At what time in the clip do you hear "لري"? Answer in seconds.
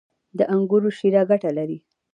1.57-1.77